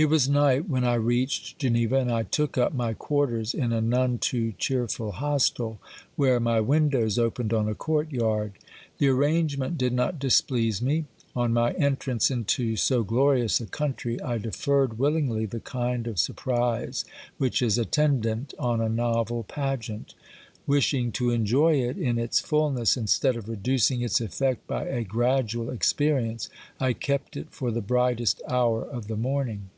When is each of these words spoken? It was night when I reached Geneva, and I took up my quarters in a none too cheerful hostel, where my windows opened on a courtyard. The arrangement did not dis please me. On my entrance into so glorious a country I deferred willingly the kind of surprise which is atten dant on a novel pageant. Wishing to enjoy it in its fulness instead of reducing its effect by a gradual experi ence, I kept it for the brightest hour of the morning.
It 0.00 0.08
was 0.08 0.28
night 0.28 0.68
when 0.68 0.84
I 0.84 0.94
reached 0.94 1.58
Geneva, 1.58 1.96
and 1.96 2.08
I 2.12 2.22
took 2.22 2.56
up 2.56 2.72
my 2.72 2.94
quarters 2.94 3.52
in 3.52 3.72
a 3.72 3.80
none 3.80 4.18
too 4.18 4.52
cheerful 4.56 5.10
hostel, 5.10 5.80
where 6.14 6.38
my 6.38 6.60
windows 6.60 7.18
opened 7.18 7.52
on 7.52 7.66
a 7.68 7.74
courtyard. 7.74 8.52
The 8.98 9.08
arrangement 9.08 9.76
did 9.76 9.92
not 9.92 10.20
dis 10.20 10.40
please 10.40 10.80
me. 10.80 11.06
On 11.34 11.52
my 11.52 11.72
entrance 11.72 12.30
into 12.30 12.76
so 12.76 13.02
glorious 13.02 13.60
a 13.60 13.66
country 13.66 14.20
I 14.22 14.38
deferred 14.38 15.00
willingly 15.00 15.46
the 15.46 15.58
kind 15.58 16.06
of 16.06 16.20
surprise 16.20 17.04
which 17.36 17.60
is 17.60 17.76
atten 17.76 18.20
dant 18.20 18.54
on 18.56 18.80
a 18.80 18.88
novel 18.88 19.42
pageant. 19.42 20.14
Wishing 20.64 21.10
to 21.10 21.30
enjoy 21.30 21.74
it 21.74 21.98
in 21.98 22.20
its 22.20 22.38
fulness 22.38 22.96
instead 22.96 23.34
of 23.34 23.48
reducing 23.48 24.02
its 24.02 24.20
effect 24.20 24.64
by 24.68 24.84
a 24.84 25.02
gradual 25.02 25.74
experi 25.74 26.24
ence, 26.30 26.48
I 26.78 26.92
kept 26.92 27.36
it 27.36 27.48
for 27.50 27.72
the 27.72 27.82
brightest 27.82 28.40
hour 28.48 28.84
of 28.84 29.08
the 29.08 29.16
morning. 29.16 29.70